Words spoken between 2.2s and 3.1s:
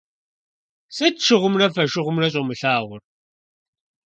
щӀумылъагъур?